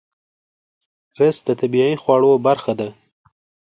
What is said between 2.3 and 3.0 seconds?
برخه ده